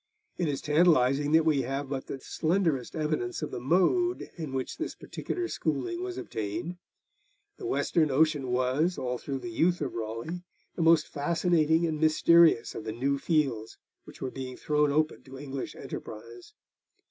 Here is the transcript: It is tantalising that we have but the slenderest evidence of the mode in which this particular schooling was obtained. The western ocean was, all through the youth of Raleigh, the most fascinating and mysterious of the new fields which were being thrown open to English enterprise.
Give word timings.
It 0.39 0.47
is 0.47 0.61
tantalising 0.61 1.31
that 1.33 1.45
we 1.45 1.61
have 1.61 1.87
but 1.87 2.07
the 2.07 2.19
slenderest 2.19 2.95
evidence 2.95 3.43
of 3.43 3.51
the 3.51 3.59
mode 3.59 4.31
in 4.35 4.51
which 4.51 4.77
this 4.79 4.95
particular 4.95 5.47
schooling 5.47 6.01
was 6.01 6.17
obtained. 6.17 6.77
The 7.57 7.67
western 7.67 8.09
ocean 8.09 8.47
was, 8.51 8.97
all 8.97 9.19
through 9.19 9.37
the 9.41 9.51
youth 9.51 9.79
of 9.79 9.93
Raleigh, 9.93 10.41
the 10.73 10.81
most 10.81 11.07
fascinating 11.07 11.85
and 11.85 11.99
mysterious 12.01 12.73
of 12.73 12.83
the 12.83 12.91
new 12.93 13.19
fields 13.19 13.77
which 14.05 14.23
were 14.23 14.31
being 14.31 14.57
thrown 14.57 14.91
open 14.91 15.21
to 15.21 15.37
English 15.37 15.75
enterprise. 15.75 16.55